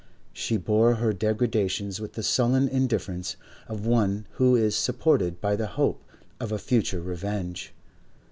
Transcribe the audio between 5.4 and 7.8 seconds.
the hope of a future revenge.